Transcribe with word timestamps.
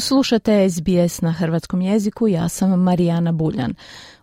Slušate 0.00 0.70
SBS 0.70 1.20
na 1.20 1.32
hrvatskom 1.32 1.80
jeziku, 1.80 2.28
ja 2.28 2.48
sam 2.48 2.82
Marijana 2.82 3.32
Buljan. 3.32 3.74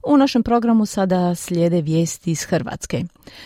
U 0.03 0.17
našem 0.17 0.43
programu 0.43 0.85
sada 0.85 1.35
slijede 1.35 1.81
vijesti 1.81 2.31
iz 2.31 2.43
Hrvatske. 2.43 3.03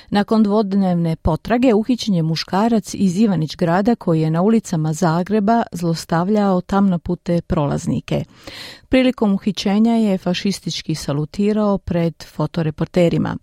Nakon 0.09 0.43
dvodnevne 0.43 1.15
potrage 1.15 1.73
uhićen 1.73 2.13
je 2.13 2.23
muškarac 2.23 2.93
iz 2.93 3.19
Ivanić 3.19 3.55
grada 3.55 3.95
koji 3.95 4.21
je 4.21 4.31
na 4.31 4.41
ulicama 4.41 4.93
Zagreba 4.93 5.63
zlostavljao 5.71 6.61
tamnopute 6.61 7.41
prolaznike. 7.41 8.23
Prilikom 8.89 9.33
uhićenja 9.33 9.93
je 9.93 10.17
fašistički 10.17 10.95
salutirao 10.95 11.77
pred 11.77 12.23
fotoreporterima. 12.23 13.37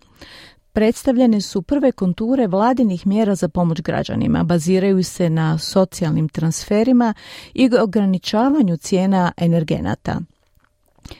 Predstavljene 0.73 1.41
su 1.41 1.61
prve 1.61 1.91
konture 1.91 2.47
vladinih 2.47 3.07
mjera 3.07 3.35
za 3.35 3.49
pomoć 3.49 3.81
građanima. 3.81 4.43
Baziraju 4.43 5.03
se 5.03 5.29
na 5.29 5.57
socijalnim 5.57 6.29
transferima 6.29 7.13
i 7.53 7.69
ograničavanju 7.81 8.77
cijena 8.77 9.31
energenata. 9.37 10.19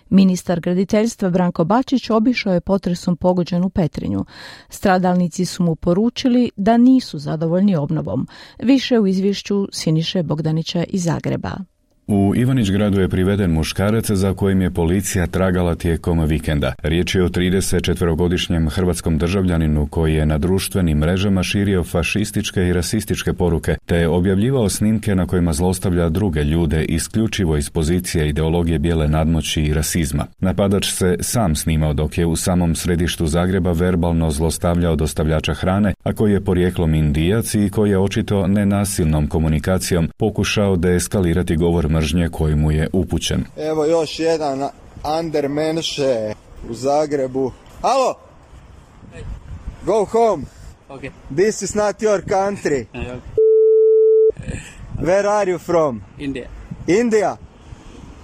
Ministar 0.10 0.60
graditeljstva 0.60 1.30
Branko 1.30 1.64
Bačić 1.64 2.10
obišao 2.10 2.54
je 2.54 2.62
potresom 2.62 3.18
pogođenu 3.18 3.70
Petrinju. 3.70 4.26
Stradalnici 4.70 5.46
su 5.46 5.64
mu 5.64 5.76
poručili 5.76 6.52
da 6.56 6.78
nisu 6.78 7.20
zadovoljni 7.20 7.76
obnovom. 7.76 8.28
Više 8.60 9.00
u 9.00 9.08
izvješću 9.08 9.68
Siniše 9.72 10.24
Bogdanića 10.24 10.84
iz 10.84 11.04
Zagreba. 11.04 11.52
U 12.12 12.36
Ivanić 12.36 12.72
gradu 12.72 13.02
je 13.02 13.10
priveden 13.10 13.52
muškarac 13.52 14.12
za 14.12 14.34
kojim 14.34 14.62
je 14.62 14.72
policija 14.72 15.28
tragala 15.28 15.76
tijekom 15.76 16.26
vikenda. 16.26 16.74
Riječ 16.84 17.16
je 17.16 17.24
o 17.24 17.30
34-godišnjem 17.30 18.70
hrvatskom 18.70 19.18
državljaninu 19.18 19.88
koji 19.88 20.16
je 20.16 20.26
na 20.26 20.38
društvenim 20.38 20.98
mrežama 20.98 21.44
širio 21.44 21.84
fašističke 21.84 22.68
i 22.68 22.74
rasističke 22.74 23.34
poruke 23.34 23.76
te 23.86 23.96
je 23.96 24.08
objavljivao 24.08 24.70
snimke 24.70 25.16
na 25.16 25.26
kojima 25.26 25.54
zlostavlja 25.54 26.10
druge 26.10 26.44
ljude 26.44 26.84
isključivo 26.84 27.58
iz 27.58 27.70
pozicije 27.70 28.30
ideologije 28.30 28.80
bijele 28.80 29.08
nadmoći 29.08 29.62
i 29.62 29.74
rasizma. 29.74 30.26
Napadač 30.40 30.92
se 30.92 31.16
sam 31.20 31.56
snimao 31.56 31.94
dok 31.94 32.18
je 32.18 32.26
u 32.26 32.36
samom 32.36 32.76
središtu 32.76 33.28
Zagreba 33.28 33.72
verbalno 33.72 34.32
zlostavljao 34.32 34.96
dostavljača 34.96 35.54
hrane, 35.54 35.94
a 36.04 36.14
koji 36.14 36.34
je 36.34 36.44
porijeklom 36.44 36.94
indijac 36.94 37.56
i 37.56 37.70
koji 37.70 37.90
je 37.90 38.00
očito 38.00 38.48
nenasilnom 38.48 39.28
komunikacijom 39.28 40.10
pokušao 40.18 40.76
deeskalirati 40.76 41.56
govor 41.56 41.99
mržnje 42.00 42.30
koji 42.30 42.56
mu 42.56 42.72
je 42.72 42.90
upućen. 42.94 43.46
Evo 43.58 43.86
još 43.86 44.20
jedan 44.20 44.70
Menše 45.50 46.34
u 46.70 46.74
Zagrebu. 46.74 47.52
Halo! 47.82 48.16
Go 49.86 50.06
home. 50.06 50.44
Okay. 50.90 51.12
This 51.36 51.62
is 51.62 51.76
not 51.76 52.02
your 52.02 52.22
country. 52.22 52.86
Where 55.06 55.28
are 55.28 55.52
you 55.52 55.60
from? 55.60 56.02
India. 56.20 56.48
India? 56.88 57.38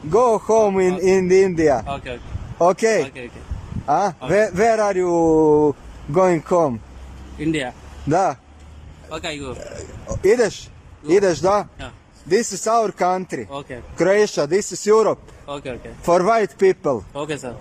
Go 0.04 0.38
home 0.38 0.88
in, 0.88 0.94
okay. 0.94 1.18
in 1.18 1.32
India. 1.32 1.84
Okay. 1.88 2.20
Okay. 2.60 3.02
Okay. 3.02 3.28
okay. 3.28 3.42
Ah, 3.88 4.08
okay. 4.08 4.30
Where, 4.30 4.52
where 4.52 4.82
are 4.82 4.98
you 4.98 5.76
going 6.12 6.42
home? 6.50 6.80
India. 7.40 7.74
Da. 8.08 8.36
Okay, 9.12 9.40
go. 9.40 9.56
Ideš? 10.24 10.70
Go. 11.04 11.14
Ideš, 11.14 11.40
da? 11.40 11.68
Yeah. 11.80 11.92
This 12.26 12.54
is 12.54 12.68
our 12.68 12.92
country. 12.92 13.48
Okay. 13.50 13.82
Croatia, 13.96 14.48
this 14.48 14.72
is 14.72 14.86
Europe. 14.86 15.20
Okay, 15.48 15.72
okay. 15.72 15.92
For 16.02 16.24
white 16.24 16.58
people. 16.58 17.06
Okay, 17.14 17.38
sir. 17.38 17.56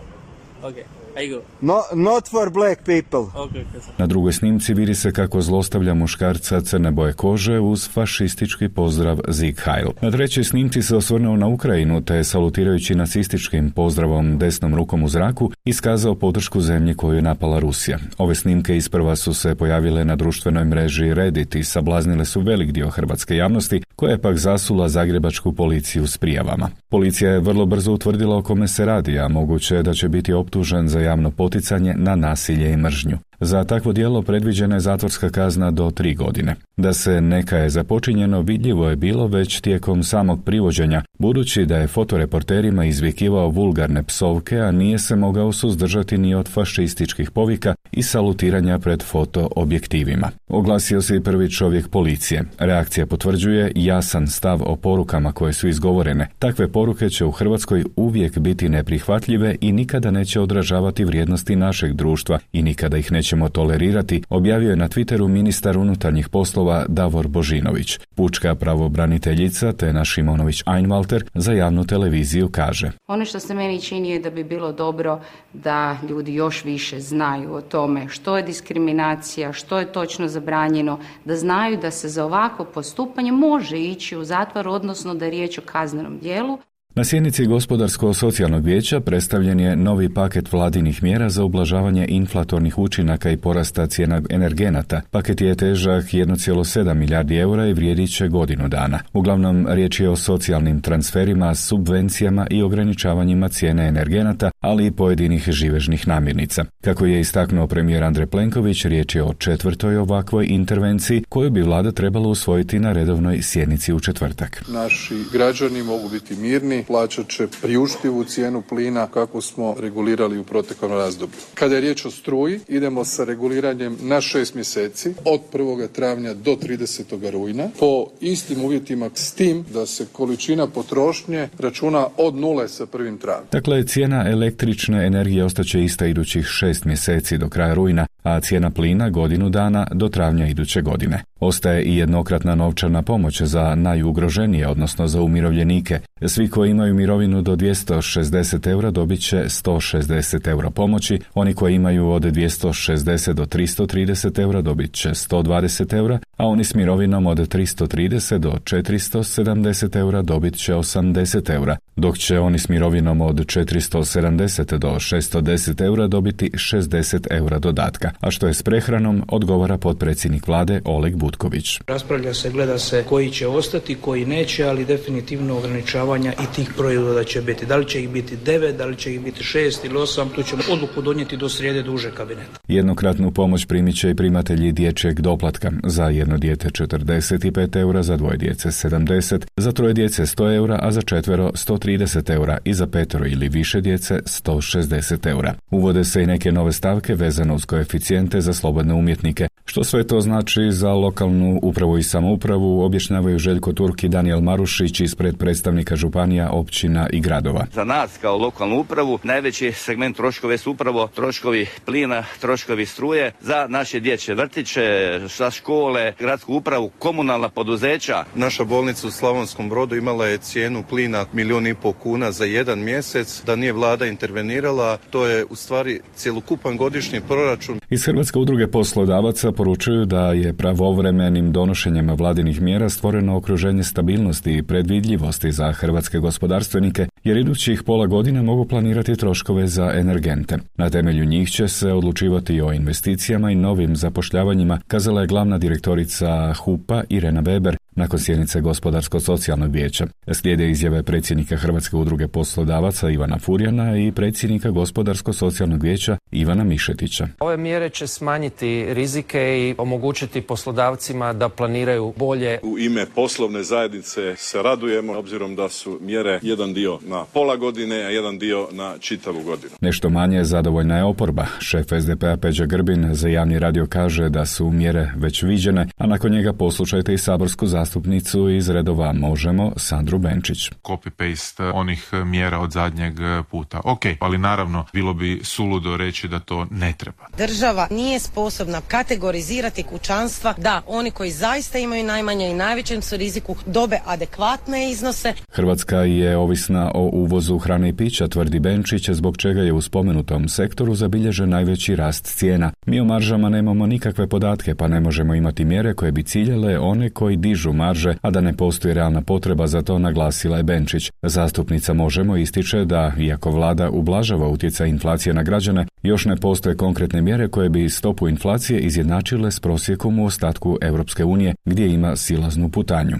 Okay. 0.64 0.84
I 1.16 1.28
go. 1.28 1.42
No, 1.60 1.82
not 1.94 2.28
for 2.28 2.50
black 2.50 2.84
people. 2.84 3.20
Okay. 3.34 3.64
Na 3.98 4.06
drugoj 4.06 4.32
snimci 4.32 4.74
vidi 4.74 4.94
se 4.94 5.12
kako 5.12 5.40
zlostavlja 5.40 5.94
muškarca 5.94 6.60
crne 6.60 6.90
boje 6.90 7.12
kože 7.12 7.60
uz 7.60 7.88
fašistički 7.90 8.68
pozdrav 8.68 9.18
Sieg 9.32 9.60
Heil. 9.64 9.88
Na 10.00 10.10
trećoj 10.10 10.44
snimci 10.44 10.82
se 10.82 10.96
osvrnuo 10.96 11.36
na 11.36 11.46
Ukrajinu 11.46 12.00
te 12.00 12.24
salutirajući 12.24 12.94
nacističkim 12.94 13.70
pozdravom 13.70 14.38
desnom 14.38 14.74
rukom 14.74 15.02
u 15.02 15.08
zraku 15.08 15.50
iskazao 15.64 16.14
podršku 16.14 16.60
zemlji 16.60 16.94
koju 16.94 17.16
je 17.16 17.22
napala 17.22 17.58
Rusija. 17.58 17.98
Ove 18.18 18.34
snimke 18.34 18.76
isprva 18.76 19.16
su 19.16 19.34
se 19.34 19.54
pojavile 19.54 20.04
na 20.04 20.16
društvenoj 20.16 20.64
mreži 20.64 21.14
Reddit 21.14 21.54
i 21.54 21.64
sablaznile 21.64 22.24
su 22.24 22.40
velik 22.40 22.72
dio 22.72 22.90
hrvatske 22.90 23.36
javnosti 23.36 23.82
koja 23.96 24.10
je 24.10 24.22
pak 24.22 24.36
zasula 24.36 24.88
zagrebačku 24.88 25.52
policiju 25.52 26.06
s 26.06 26.18
prijavama. 26.18 26.70
Policija 26.88 27.30
je 27.30 27.40
vrlo 27.40 27.66
brzo 27.66 27.92
utvrdila 27.92 28.36
o 28.36 28.42
kome 28.42 28.68
se 28.68 28.84
radi, 28.84 29.18
a 29.18 29.28
moguće 29.28 29.74
je 29.76 29.82
da 29.82 29.94
će 29.94 30.08
biti 30.08 30.32
optužen 30.54 30.88
za 30.88 31.00
javno 31.00 31.30
poticanje 31.30 31.94
na 31.96 32.16
nasilje 32.16 32.72
i 32.72 32.76
mržnju. 32.76 33.18
Za 33.40 33.64
takvo 33.64 33.92
djelo 33.92 34.22
predviđena 34.22 34.76
je 34.76 34.80
zatvorska 34.80 35.30
kazna 35.30 35.70
do 35.70 35.90
tri 35.90 36.14
godine. 36.14 36.56
Da 36.76 36.92
se 36.92 37.20
neka 37.20 37.56
je 37.56 37.70
započinjeno 37.70 38.40
vidljivo 38.40 38.88
je 38.88 38.96
bilo 38.96 39.26
već 39.26 39.60
tijekom 39.60 40.02
samog 40.02 40.44
privođenja, 40.44 41.02
budući 41.18 41.66
da 41.66 41.76
je 41.76 41.86
fotoreporterima 41.86 42.84
izvikivao 42.84 43.48
vulgarne 43.48 44.02
psovke, 44.02 44.58
a 44.58 44.70
nije 44.70 44.98
se 44.98 45.16
mogao 45.16 45.52
suzdržati 45.52 46.18
ni 46.18 46.34
od 46.34 46.48
fašističkih 46.48 47.30
povika 47.30 47.74
i 47.92 48.02
salutiranja 48.02 48.78
pred 48.78 49.02
foto 49.02 49.48
objektivima. 49.56 50.30
Oglasio 50.48 51.02
se 51.02 51.16
i 51.16 51.20
prvi 51.20 51.50
čovjek 51.50 51.88
policije. 51.88 52.44
Reakcija 52.58 53.06
potvrđuje 53.06 53.72
jasan 53.74 54.26
stav 54.26 54.62
o 54.66 54.76
porukama 54.76 55.32
koje 55.32 55.52
su 55.52 55.68
izgovorene. 55.68 56.28
Takve 56.38 56.72
poruke 56.72 57.10
će 57.10 57.24
u 57.24 57.30
Hrvatskoj 57.30 57.84
uvijek 57.96 58.38
biti 58.38 58.68
neprihvatljive 58.68 59.56
i 59.60 59.72
nikada 59.72 60.10
neće 60.10 60.40
odražavati 60.40 61.04
vrijednosti 61.04 61.56
našeg 61.56 61.92
društva 61.92 62.38
i 62.52 62.62
nikada 62.62 62.96
ih 62.96 63.12
neće 63.12 63.24
nećemo 63.24 63.48
tolerirati, 63.48 64.22
objavio 64.28 64.70
je 64.70 64.76
na 64.76 64.88
Twitteru 64.88 65.28
ministar 65.28 65.78
unutarnjih 65.78 66.28
poslova 66.28 66.84
Davor 66.88 67.28
Božinović. 67.28 67.98
Pučka 68.14 68.54
pravobraniteljica 68.54 69.72
Tena 69.72 70.04
Šimonović 70.04 70.62
Einwalter 70.64 71.24
za 71.34 71.52
javnu 71.52 71.84
televiziju 71.84 72.48
kaže. 72.48 72.90
Ono 73.06 73.24
što 73.24 73.40
se 73.40 73.54
meni 73.54 73.80
čini 73.80 74.10
je 74.10 74.20
da 74.20 74.30
bi 74.30 74.44
bilo 74.44 74.72
dobro 74.72 75.20
da 75.52 75.98
ljudi 76.08 76.34
još 76.34 76.64
više 76.64 77.00
znaju 77.00 77.54
o 77.54 77.60
tome 77.84 78.08
što 78.08 78.36
je 78.36 78.42
diskriminacija, 78.42 79.52
što 79.52 79.78
je 79.78 79.92
točno 79.92 80.28
zabranjeno, 80.28 80.98
da 81.24 81.36
znaju 81.36 81.76
da 81.76 81.90
se 81.90 82.08
za 82.08 82.24
ovako 82.24 82.64
postupanje 82.64 83.32
može 83.32 83.78
ići 83.78 84.16
u 84.16 84.24
zatvor, 84.24 84.68
odnosno 84.68 85.14
da 85.14 85.24
je 85.24 85.30
riječ 85.30 85.58
o 85.58 85.62
kaznenom 85.66 86.18
dijelu. 86.18 86.58
Na 86.96 87.04
sjednici 87.04 87.46
Gospodarsko-socijalnog 87.46 88.64
vijeća 88.64 89.00
predstavljen 89.00 89.60
je 89.60 89.76
novi 89.76 90.14
paket 90.14 90.52
vladinih 90.52 91.02
mjera 91.02 91.28
za 91.28 91.44
ublažavanje 91.44 92.06
inflatornih 92.08 92.78
učinaka 92.78 93.30
i 93.30 93.36
porasta 93.36 93.86
cijena 93.86 94.22
energenata. 94.30 95.00
Paket 95.10 95.40
je 95.40 95.54
težak 95.54 96.04
1,7 96.04 96.94
milijardi 96.94 97.36
eura 97.36 97.66
i 97.66 97.72
vrijedit 97.72 98.16
će 98.16 98.28
godinu 98.28 98.68
dana. 98.68 98.98
Uglavnom, 99.12 99.66
riječ 99.70 100.00
je 100.00 100.10
o 100.10 100.16
socijalnim 100.16 100.80
transferima, 100.80 101.54
subvencijama 101.54 102.46
i 102.50 102.62
ograničavanjima 102.62 103.48
cijene 103.48 103.88
energenata, 103.88 104.50
ali 104.64 104.86
i 104.86 104.90
pojedinih 104.90 105.50
živežnih 105.50 106.08
namirnica. 106.08 106.64
Kako 106.84 107.06
je 107.06 107.20
istaknuo 107.20 107.66
premijer 107.66 108.04
Andrej 108.04 108.26
Plenković, 108.26 108.84
riječ 108.84 109.14
je 109.14 109.22
o 109.22 109.34
četvrtoj 109.34 109.96
ovakvoj 109.96 110.46
intervenciji 110.48 111.24
koju 111.28 111.50
bi 111.50 111.62
vlada 111.62 111.92
trebala 111.92 112.28
usvojiti 112.28 112.78
na 112.78 112.92
redovnoj 112.92 113.42
sjednici 113.42 113.92
u 113.92 114.00
četvrtak. 114.00 114.64
Naši 114.68 115.14
građani 115.32 115.82
mogu 115.82 116.08
biti 116.08 116.36
mirni 116.36 116.84
plaćat 116.86 117.28
će 117.28 117.46
priuštivu 117.62 118.24
cijenu 118.24 118.62
plina 118.68 119.06
kako 119.06 119.40
smo 119.40 119.74
regulirali 119.80 120.38
u 120.38 120.44
proteklom 120.44 120.92
razdoblju. 120.92 121.38
Kada 121.54 121.74
je 121.74 121.80
riječ 121.80 122.04
o 122.04 122.10
struji, 122.10 122.60
idemo 122.68 123.04
sa 123.04 123.24
reguliranjem 123.24 123.96
na 124.00 124.20
šest 124.20 124.54
mjeseci 124.54 125.14
od 125.24 125.40
1. 125.52 125.88
travnja 125.88 126.34
do 126.34 126.56
30. 126.56 127.30
rujna 127.30 127.68
po 127.80 128.06
istim 128.20 128.64
uvjetima 128.64 129.10
s 129.14 129.32
tim 129.32 129.64
da 129.74 129.86
se 129.86 130.06
količina 130.12 130.66
potrošnje 130.66 131.48
računa 131.58 132.06
od 132.16 132.34
nule 132.34 132.68
sa 132.68 132.86
prvim 132.86 133.18
travnjem. 133.18 133.48
Dakle, 133.52 133.86
cijena 133.86 134.30
električne 134.30 134.53
energije 135.02 135.44
ostaće 135.44 135.84
ista 135.84 136.06
idućih 136.06 136.46
šest 136.46 136.84
mjeseci 136.84 137.38
do 137.38 137.48
kraja 137.48 137.74
rujna, 137.74 138.06
a 138.24 138.40
cijena 138.40 138.70
plina 138.70 139.10
godinu 139.10 139.48
dana 139.48 139.86
do 139.92 140.08
travnja 140.08 140.46
iduće 140.46 140.82
godine. 140.82 141.22
Ostaje 141.40 141.82
i 141.82 141.96
jednokratna 141.96 142.54
novčana 142.54 143.02
pomoć 143.02 143.42
za 143.42 143.74
najugroženije, 143.74 144.68
odnosno 144.68 145.06
za 145.06 145.20
umirovljenike. 145.20 146.00
Svi 146.26 146.48
koji 146.48 146.70
imaju 146.70 146.94
mirovinu 146.94 147.42
do 147.42 147.56
260 147.56 148.70
eura 148.70 148.90
dobit 148.90 149.20
će 149.20 149.36
160 149.36 150.48
eura 150.48 150.70
pomoći, 150.70 151.20
oni 151.34 151.54
koji 151.54 151.74
imaju 151.74 152.10
od 152.10 152.22
260 152.22 153.32
do 153.32 153.44
330 153.44 154.40
eura 154.40 154.62
dobit 154.62 154.92
će 154.92 155.08
120 155.08 155.94
eura, 155.94 156.18
a 156.36 156.46
oni 156.46 156.64
s 156.64 156.74
mirovinom 156.74 157.26
od 157.26 157.38
330 157.38 158.38
do 158.38 158.50
470 158.50 159.96
eura 159.96 160.22
dobit 160.22 160.56
će 160.56 160.74
80 160.74 161.50
eura, 161.54 161.76
dok 161.96 162.18
će 162.18 162.38
oni 162.38 162.58
s 162.58 162.68
mirovinom 162.68 163.20
od 163.20 163.36
470 163.36 164.78
do 164.78 164.88
610 164.88 165.84
eura 165.84 166.06
dobiti 166.06 166.50
60 166.54 167.26
eura 167.30 167.58
dodatka. 167.58 168.10
A 168.20 168.30
što 168.30 168.46
je 168.46 168.54
s 168.54 168.62
prehranom 168.62 169.22
odgovara 169.28 169.78
potpredsjednik 169.78 170.46
vlade 170.46 170.80
Oleg 170.84 171.16
Butković. 171.16 171.80
Raspravlja 171.86 172.34
se, 172.34 172.50
gleda 172.50 172.78
se 172.78 173.04
koji 173.08 173.30
će 173.30 173.46
ostati, 173.46 173.94
koji 173.94 174.26
neće, 174.26 174.64
ali 174.64 174.84
definitivno 174.84 175.58
ograničavanja 175.58 176.32
i 176.32 176.54
tih 176.56 176.70
proizvoda 176.76 177.24
će 177.24 177.42
biti. 177.42 177.66
Da 177.66 177.76
li 177.76 177.88
će 177.88 178.02
ih 178.02 178.08
biti 178.08 178.36
devet, 178.36 178.76
da 178.76 178.86
li 178.86 178.96
će 178.96 179.14
ih 179.14 179.20
biti 179.20 179.44
šest 179.44 179.84
ili 179.84 179.96
osam, 179.96 180.28
tu 180.28 180.42
ćemo 180.42 180.62
odluku 180.70 181.02
donijeti 181.02 181.36
do 181.36 181.48
srijede 181.48 181.82
duže 181.82 182.10
kabineta. 182.10 182.58
Jednokratnu 182.68 183.30
pomoć 183.30 183.66
primit 183.66 183.96
će 183.96 184.10
i 184.10 184.14
primatelji 184.14 184.72
dječjeg 184.72 185.20
doplatka. 185.20 185.72
Za 185.84 186.04
jedno 186.08 186.38
dijete 186.38 186.68
45 186.68 187.80
eura, 187.80 188.02
za 188.02 188.16
dvoje 188.16 188.36
djece 188.36 188.68
70, 188.68 189.46
za 189.56 189.72
troje 189.72 189.94
djece 189.94 190.22
100 190.22 190.54
eura, 190.56 190.78
a 190.82 190.92
za 190.92 191.02
četvero 191.02 191.50
130 191.54 192.32
eura 192.32 192.58
i 192.64 192.74
za 192.74 192.86
petero 192.86 193.26
ili 193.26 193.48
više 193.48 193.80
djece 193.80 194.20
160 194.24 195.28
eura. 195.28 195.54
Uvode 195.70 196.04
se 196.04 196.22
i 196.22 196.26
neke 196.26 196.52
nove 196.52 196.72
stavke 196.72 197.14
vezane 197.14 197.54
uz 197.54 197.64
koeficijente 198.04 198.40
za 198.40 198.52
slobodne 198.52 198.94
umjetnike. 198.94 199.48
Što 199.66 199.84
sve 199.84 200.06
to 200.06 200.20
znači 200.20 200.60
za 200.70 200.92
lokalnu 200.92 201.58
upravu 201.62 201.98
i 201.98 202.02
samoupravu, 202.02 202.80
objašnjavaju 202.80 203.38
Željko 203.38 203.72
Turk 203.72 204.04
i 204.04 204.08
Daniel 204.08 204.40
Marušić 204.40 205.00
ispred 205.00 205.36
predstavnika 205.38 205.96
županija, 205.96 206.50
općina 206.50 207.08
i 207.12 207.20
gradova. 207.20 207.66
Za 207.72 207.84
nas 207.84 208.18
kao 208.20 208.36
lokalnu 208.38 208.80
upravu 208.80 209.18
najveći 209.22 209.72
segment 209.72 210.16
troškove 210.16 210.58
su 210.58 210.70
upravo 210.70 211.08
troškovi 211.14 211.66
plina, 211.84 212.24
troškovi 212.40 212.86
struje 212.86 213.32
za 213.40 213.66
naše 213.68 214.00
dječje 214.00 214.34
vrtiće, 214.34 215.20
za 215.38 215.50
škole, 215.50 216.12
gradsku 216.18 216.54
upravu, 216.54 216.90
komunalna 216.98 217.48
poduzeća. 217.48 218.24
Naša 218.34 218.64
bolnica 218.64 219.06
u 219.06 219.10
Slavonskom 219.10 219.68
brodu 219.68 219.96
imala 219.96 220.26
je 220.26 220.38
cijenu 220.38 220.84
plina 220.90 221.24
milijun 221.32 221.66
i 221.66 221.74
pol 221.74 221.92
kuna 221.92 222.32
za 222.32 222.44
jedan 222.44 222.78
mjesec. 222.78 223.42
Da 223.46 223.56
nije 223.56 223.72
vlada 223.72 224.06
intervenirala, 224.06 224.96
to 225.10 225.26
je 225.26 225.44
u 225.50 225.56
stvari 225.56 226.00
cjelokupan 226.16 226.76
godišnji 226.76 227.20
proračun. 227.20 227.80
Iz 227.94 228.06
Hrvatske 228.06 228.38
udruge 228.38 228.66
poslodavaca 228.66 229.52
poručuju 229.52 230.04
da 230.04 230.32
je 230.32 230.52
pravovremenim 230.52 231.52
donošenjem 231.52 232.10
vladinih 232.10 232.60
mjera 232.60 232.88
stvoreno 232.88 233.36
okruženje 233.36 233.82
stabilnosti 233.82 234.56
i 234.56 234.62
predvidljivosti 234.62 235.52
za 235.52 235.72
hrvatske 235.72 236.18
gospodarstvenike, 236.18 237.06
jer 237.24 237.36
idućih 237.36 237.82
pola 237.82 238.06
godina 238.06 238.42
mogu 238.42 238.64
planirati 238.64 239.16
troškove 239.16 239.66
za 239.66 239.92
energente. 239.94 240.58
Na 240.76 240.90
temelju 240.90 241.24
njih 241.24 241.50
će 241.50 241.68
se 241.68 241.92
odlučivati 241.92 242.60
o 242.60 242.72
investicijama 242.72 243.50
i 243.50 243.54
novim 243.54 243.96
zapošljavanjima, 243.96 244.80
kazala 244.88 245.20
je 245.20 245.26
glavna 245.26 245.58
direktorica 245.58 246.54
HUPA 246.54 247.02
Irena 247.08 247.42
Weber 247.42 247.76
nakon 247.94 248.18
sjednice 248.18 248.60
gospodarsko-socijalnog 248.60 249.72
vijeća. 249.72 250.06
Slijede 250.32 250.70
izjave 250.70 251.02
predsjednika 251.02 251.56
Hrvatske 251.56 251.96
udruge 251.96 252.28
poslodavaca 252.28 253.10
Ivana 253.10 253.38
Furjana 253.38 253.98
i 253.98 254.12
predsjednika 254.12 254.70
gospodarsko-socijalnog 254.70 255.82
vijeća 255.82 256.16
Ivana 256.30 256.64
Mišetića. 256.64 257.28
Ove 257.40 257.56
mjere 257.56 257.90
će 257.90 258.06
smanjiti 258.06 258.94
rizike 258.94 259.38
i 259.58 259.74
omogućiti 259.78 260.40
poslodavcima 260.40 261.32
da 261.32 261.48
planiraju 261.48 262.12
bolje. 262.16 262.58
U 262.62 262.78
ime 262.78 263.06
poslovne 263.14 263.62
zajednice 263.62 264.34
se 264.36 264.62
radujemo 264.62 265.18
obzirom 265.18 265.56
da 265.56 265.68
su 265.68 265.98
mjere 266.00 266.38
jedan 266.42 266.74
dio 266.74 266.98
na 267.06 267.24
pola 267.32 267.56
godine, 267.56 267.96
a 267.96 268.10
jedan 268.10 268.38
dio 268.38 268.68
na 268.72 268.94
čitavu 269.00 269.42
godinu. 269.42 269.72
Nešto 269.80 270.10
manje 270.10 270.44
zadovoljna 270.44 270.96
je 270.96 271.04
oporba. 271.04 271.46
Šef 271.58 271.86
SDP-a 272.00 272.36
Peđa 272.36 272.66
Grbin 272.66 273.14
za 273.14 273.28
javni 273.28 273.58
radio 273.58 273.86
kaže 273.86 274.28
da 274.28 274.46
su 274.46 274.70
mjere 274.70 275.12
već 275.16 275.42
viđene, 275.42 275.86
a 275.96 276.06
nakon 276.06 276.32
njega 276.32 276.52
poslušajte 276.52 277.14
i 277.14 277.18
saborsku 277.18 277.66
zastupnicu 277.84 278.50
iz 278.50 278.68
redova 278.68 279.12
Možemo, 279.12 279.72
Sandru 279.76 280.18
Benčić. 280.18 280.70
Copy-paste 280.84 281.70
onih 281.74 282.10
mjera 282.24 282.58
od 282.58 282.72
zadnjeg 282.72 283.14
puta. 283.50 283.80
Ok, 283.84 284.00
ali 284.20 284.38
naravno 284.38 284.84
bilo 284.92 285.14
bi 285.14 285.40
suludo 285.42 285.96
reći 285.96 286.28
da 286.28 286.40
to 286.40 286.66
ne 286.70 286.92
treba. 286.98 287.24
Država 287.38 287.88
nije 287.90 288.18
sposobna 288.20 288.80
kategorizirati 288.88 289.82
kućanstva 289.82 290.54
da 290.58 290.82
oni 290.86 291.10
koji 291.10 291.30
zaista 291.30 291.78
imaju 291.78 292.04
najmanje 292.04 292.50
i 292.50 292.54
najvećem 292.54 293.02
su 293.02 293.16
riziku 293.16 293.56
dobe 293.66 293.98
adekvatne 294.06 294.90
iznose. 294.90 295.34
Hrvatska 295.50 295.96
je 295.96 296.36
ovisna 296.36 296.90
o 296.94 297.10
uvozu 297.12 297.58
hrane 297.58 297.88
i 297.88 297.92
pića, 297.92 298.28
tvrdi 298.28 298.60
Benčić, 298.60 299.10
zbog 299.10 299.36
čega 299.36 299.60
je 299.60 299.72
u 299.72 299.80
spomenutom 299.80 300.48
sektoru 300.48 300.94
zabilježen 300.94 301.48
najveći 301.48 301.96
rast 301.96 302.24
cijena. 302.24 302.72
Mi 302.86 303.00
o 303.00 303.04
maržama 303.04 303.48
nemamo 303.48 303.86
nikakve 303.86 304.28
podatke, 304.28 304.74
pa 304.74 304.88
ne 304.88 305.00
možemo 305.00 305.34
imati 305.34 305.64
mjere 305.64 305.94
koje 305.94 306.12
bi 306.12 306.22
ciljale 306.22 306.78
one 306.78 307.10
koji 307.10 307.36
dižu 307.36 307.73
marže, 307.74 308.14
a 308.22 308.30
da 308.30 308.40
ne 308.40 308.56
postoji 308.56 308.94
realna 308.94 309.22
potreba 309.22 309.66
za 309.66 309.82
to, 309.82 309.98
naglasila 309.98 310.56
je 310.56 310.62
Benčić. 310.62 311.10
Zastupnica 311.22 311.92
Možemo 311.92 312.36
ističe 312.36 312.84
da, 312.84 313.12
iako 313.18 313.50
vlada 313.50 313.90
ublažava 313.90 314.48
utjecaj 314.48 314.88
inflacije 314.88 315.34
na 315.34 315.42
građane, 315.42 315.86
još 316.02 316.24
ne 316.24 316.36
postoje 316.36 316.76
konkretne 316.76 317.22
mjere 317.22 317.48
koje 317.48 317.68
bi 317.68 317.88
stopu 317.88 318.28
inflacije 318.28 318.80
izjednačile 318.80 319.50
s 319.50 319.60
prosjekom 319.60 320.18
u 320.18 320.24
ostatku 320.24 320.78
Europske 320.80 321.24
unije, 321.24 321.54
gdje 321.64 321.94
ima 321.94 322.16
silaznu 322.16 322.68
putanju. 322.68 323.16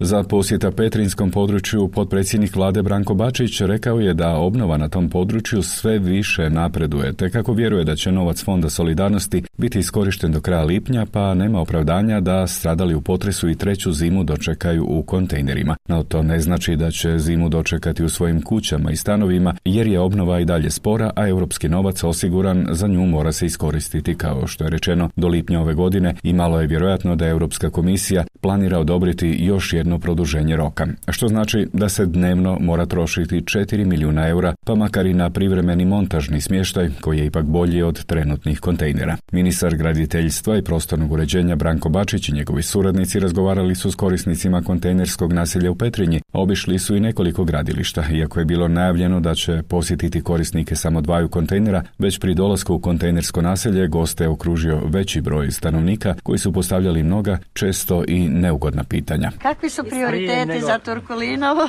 Za 0.00 0.22
posjeta 0.22 0.70
Petrinskom 0.70 1.30
području 1.30 1.88
potpredsjednik 1.88 2.56
vlade 2.56 2.82
Branko 2.82 3.14
Bačić 3.14 3.60
rekao 3.60 4.00
je 4.00 4.14
da 4.14 4.36
obnova 4.36 4.76
na 4.76 4.88
tom 4.88 5.10
području 5.10 5.62
sve 5.62 5.98
više 5.98 6.50
napreduje, 6.50 7.12
te 7.12 7.30
kako 7.30 7.52
vjeruje 7.52 7.84
da 7.84 7.96
će 7.96 8.12
novac 8.12 8.44
Fonda 8.44 8.70
solidarnosti 8.70 9.42
biti 9.58 9.78
iskorišten 9.78 10.32
do 10.32 10.40
kraja 10.40 10.64
lipnja, 10.64 11.06
pa 11.12 11.34
nema 11.34 11.60
opravdanja 11.60 12.20
da 12.20 12.46
stradali 12.46 12.94
u 12.94 13.00
potresu 13.00 13.48
i 13.48 13.54
treću 13.54 13.92
zimu 13.92 14.24
dočekaju 14.24 14.86
u 14.88 15.02
kontejnerima. 15.02 15.76
No 15.88 16.02
to 16.02 16.22
ne 16.22 16.40
znači 16.40 16.76
da 16.76 16.90
će 16.90 17.18
zimu 17.18 17.48
dočekati 17.48 18.04
u 18.04 18.08
svojim 18.08 18.42
kućama 18.42 18.90
i 18.90 18.96
stanovima, 18.96 19.54
jer 19.64 19.86
je 19.86 20.00
obnova 20.00 20.40
i 20.40 20.44
dalje 20.44 20.70
spora, 20.70 21.10
a 21.16 21.28
europski 21.28 21.68
novac 21.68 22.04
osiguran 22.04 22.66
za 22.70 22.86
nju 22.86 23.06
mora 23.06 23.32
se 23.32 23.46
iskoristiti 23.46 24.14
kao 24.14 24.46
što 24.46 24.64
je 24.64 24.70
rečeno 24.70 25.10
do 25.16 25.28
lipnja 25.28 25.60
ove 25.60 25.74
godine 25.74 26.14
i 26.22 26.32
malo 26.32 26.60
je 26.60 26.66
vjerojatno 26.66 27.16
da 27.16 27.26
Europska 27.26 27.70
komisija 27.70 28.24
planira 28.40 28.78
odobriti 28.78 29.36
još 29.40 29.72
jedno 29.86 29.98
produženje 29.98 30.56
roka, 30.56 30.86
što 31.08 31.28
znači 31.28 31.68
da 31.72 31.88
se 31.88 32.06
dnevno 32.06 32.58
mora 32.60 32.86
trošiti 32.86 33.40
4 33.40 33.84
milijuna 33.84 34.28
eura, 34.28 34.54
pa 34.64 34.74
makar 34.74 35.06
i 35.06 35.14
na 35.14 35.30
privremeni 35.30 35.84
montažni 35.84 36.40
smještaj 36.40 36.90
koji 37.00 37.18
je 37.18 37.26
ipak 37.26 37.44
bolji 37.44 37.82
od 37.82 38.04
trenutnih 38.04 38.60
kontejnera. 38.60 39.16
Ministar 39.32 39.76
graditeljstva 39.76 40.56
i 40.56 40.62
prostornog 40.62 41.12
uređenja 41.12 41.56
Branko 41.56 41.88
Bačić 41.88 42.28
i 42.28 42.32
njegovi 42.32 42.62
suradnici 42.62 43.20
razgovarali 43.20 43.74
su 43.74 43.90
s 43.90 43.94
korisnicima 43.94 44.62
kontejnerskog 44.62 45.32
naselja 45.32 45.70
u 45.70 45.74
Petrinji, 45.74 46.20
obišli 46.32 46.78
su 46.78 46.96
i 46.96 47.00
nekoliko 47.00 47.44
gradilišta, 47.44 48.04
iako 48.12 48.38
je 48.38 48.44
bilo 48.44 48.68
najavljeno 48.68 49.20
da 49.20 49.34
će 49.34 49.62
posjetiti 49.68 50.20
korisnike 50.20 50.76
samo 50.76 51.00
dvaju 51.00 51.28
kontejnera, 51.28 51.82
već 51.98 52.18
pri 52.18 52.34
dolasku 52.34 52.74
u 52.74 52.78
kontejnersko 52.78 53.42
naselje 53.42 53.88
goste 53.88 54.24
je 54.24 54.28
okružio 54.28 54.80
veći 54.84 55.20
broj 55.20 55.50
stanovnika 55.50 56.14
koji 56.22 56.38
su 56.38 56.52
postavljali 56.52 57.02
mnoga, 57.02 57.38
često 57.52 58.04
i 58.08 58.28
neugodna 58.28 58.84
pitanja. 58.84 59.30
Kakvi 59.42 59.70
su 59.76 59.84
prioriteti 59.84 60.60
za 60.60 60.78
Turkulinovo? 60.78 61.68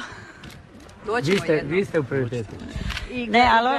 Vi 1.23 1.39
ste, 1.39 1.63
vi 1.65 1.85
ste 1.85 1.99
u 1.99 2.03
prioritetu. 2.03 2.55
Ne, 3.27 3.49
ali 3.51 3.69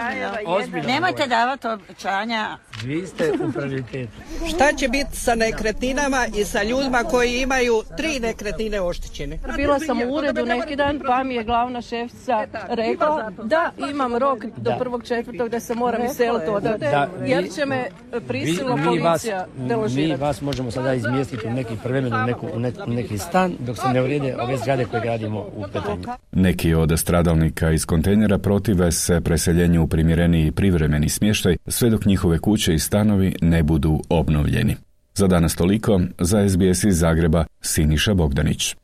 ozbiljno. 0.47 0.89
Nemojte 0.89 1.27
davati 1.27 1.67
obećanja. 1.67 2.59
Vi 2.85 3.07
ste 3.07 3.33
u 3.49 3.53
prioritetu. 3.53 4.13
Šta 4.49 4.73
će 4.73 4.89
biti 4.89 5.17
sa 5.17 5.35
nekretninama 5.35 6.27
i 6.37 6.45
sa 6.45 6.63
ljudima 6.63 7.05
koji 7.05 7.41
imaju 7.41 7.83
tri 7.97 8.21
nekretnine 8.21 8.81
oštećene? 8.81 9.39
Bila 9.57 9.79
sam 9.79 10.03
u 10.03 10.15
uredu 10.15 10.47
neki 10.47 10.77
dan, 10.77 11.01
pa 11.07 11.23
mi 11.23 11.35
je 11.35 11.45
glavna 11.45 11.83
šefica 11.83 12.47
rekla 12.69 13.31
da 13.45 13.71
imam 13.91 14.17
rok 14.17 14.45
do 14.57 14.73
prvog 14.79 15.05
četvrtog 15.05 15.49
da 15.49 15.61
se 15.61 15.75
moram 15.75 16.05
iseliti 16.05 16.49
odavde, 16.49 16.91
jer 17.27 17.49
će 17.55 17.67
me 17.67 17.87
prisilno 18.29 18.79
policija 18.85 19.47
deložirati. 19.57 20.13
Mi 20.13 20.17
vas 20.17 20.41
možemo 20.41 20.71
sada 20.71 20.95
izmjestiti 20.95 21.47
u 21.47 21.51
neki 21.51 21.75
prvremenu 21.83 22.17
u, 22.17 22.27
neku, 22.27 22.47
u 22.87 22.91
neki 22.91 23.19
stan 23.19 23.53
dok 23.59 23.77
se 23.77 23.89
ne 23.89 24.03
urede 24.03 24.37
ove 24.41 24.57
zgrade 24.57 24.85
koje 24.85 25.03
gradimo 25.03 25.41
u 25.41 25.65
Petrinju. 25.73 26.07
Neki 26.33 26.75
od 26.75 26.93
stradalnika 26.97 27.71
iz 27.71 27.87
kontejnera 27.87 28.39
protive 28.39 28.93
se 28.93 29.21
preseljenju 29.21 29.83
u 29.83 29.87
primjereniji 29.87 30.53
privremeni 30.53 31.09
smještaj 31.09 31.57
sve 31.67 31.91
dok 31.91 32.05
njihove 32.05 32.39
kuće 32.69 32.75
i 32.75 32.79
stanovi 32.79 33.35
ne 33.43 33.63
budu 33.63 34.01
obnovljeni. 34.09 34.77
Za 35.15 35.27
danas 35.27 35.57
toliko, 35.57 36.01
za 36.19 36.49
SBS 36.49 36.85
iz 36.85 36.99
Zagreba, 36.99 37.45
Siniša 37.61 38.15
Bogdanić. 38.15 38.75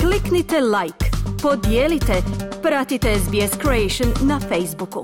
Kliknite 0.00 0.56
like, 0.60 1.04
podijelite, 1.42 2.12
pratite 2.62 3.14
SBS 3.18 3.58
Creation 3.62 4.28
na 4.28 4.40
Facebooku. 4.40 5.02